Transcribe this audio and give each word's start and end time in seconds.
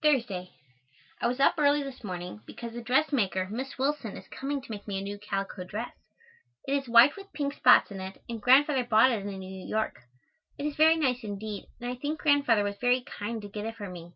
Thursday. 0.00 0.54
I 1.20 1.26
was 1.26 1.38
up 1.38 1.56
early 1.58 1.82
this 1.82 2.02
morning 2.02 2.40
because 2.46 2.74
a 2.74 2.80
dressmaker, 2.80 3.46
Miss 3.50 3.76
Willson, 3.76 4.16
is 4.16 4.26
coming 4.28 4.62
to 4.62 4.70
make 4.70 4.88
me 4.88 4.96
a 4.98 5.02
new 5.02 5.18
calico 5.18 5.64
dress. 5.64 5.92
It 6.66 6.72
is 6.72 6.88
white 6.88 7.14
with 7.14 7.30
pink 7.34 7.52
spots 7.52 7.90
in 7.90 8.00
it 8.00 8.22
and 8.26 8.40
Grandfather 8.40 8.84
bought 8.84 9.10
it 9.12 9.26
in 9.26 9.38
New 9.38 9.66
York. 9.68 10.00
It 10.56 10.64
is 10.64 10.76
very 10.76 10.96
nice 10.96 11.24
indeed 11.24 11.66
and 11.78 11.90
I 11.90 11.96
think 11.96 12.20
Grandfather 12.22 12.64
was 12.64 12.78
very 12.78 13.02
kind 13.02 13.42
to 13.42 13.50
get 13.50 13.66
it 13.66 13.76
for 13.76 13.90
me. 13.90 14.14